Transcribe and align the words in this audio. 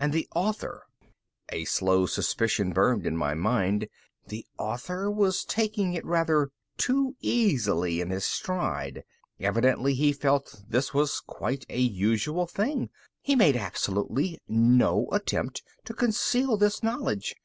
And 0.00 0.12
the 0.12 0.26
author? 0.34 0.86
A 1.50 1.64
slow 1.66 2.06
suspicion 2.06 2.72
burned 2.72 3.06
in 3.06 3.16
my 3.16 3.34
mind. 3.34 3.86
The 4.26 4.44
author 4.58 5.08
was 5.08 5.44
taking 5.44 5.94
it 5.94 6.04
rather 6.04 6.50
too 6.76 7.14
easily 7.20 8.00
in 8.00 8.10
his 8.10 8.24
stride. 8.24 9.04
Evidently, 9.38 9.94
he 9.94 10.12
felt 10.12 10.64
this 10.68 10.92
was 10.92 11.20
quite 11.20 11.64
a 11.68 11.78
usual 11.78 12.48
thing. 12.48 12.90
He 13.20 13.36
made 13.36 13.54
absolutely 13.54 14.40
no 14.48 15.06
attempt 15.12 15.62
to 15.84 15.94
conceal 15.94 16.56
this 16.56 16.82
knowledge. 16.82 17.36